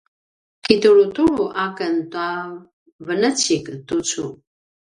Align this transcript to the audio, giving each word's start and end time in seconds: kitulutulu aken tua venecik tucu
kitulutulu 0.65 1.43
aken 1.65 1.95
tua 2.11 2.31
venecik 3.07 3.65
tucu 3.87 4.25